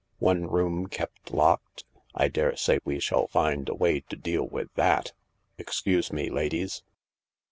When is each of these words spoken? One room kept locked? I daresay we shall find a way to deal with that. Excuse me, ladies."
One 0.17 0.47
room 0.47 0.87
kept 0.87 1.29
locked? 1.31 1.83
I 2.15 2.27
daresay 2.27 2.79
we 2.83 2.99
shall 2.99 3.27
find 3.27 3.69
a 3.69 3.75
way 3.75 3.99
to 4.09 4.15
deal 4.15 4.47
with 4.47 4.73
that. 4.73 5.11
Excuse 5.59 6.11
me, 6.11 6.27
ladies." 6.31 6.81